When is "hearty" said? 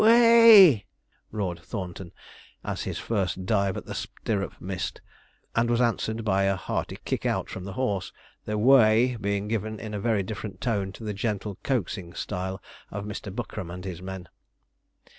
6.55-6.97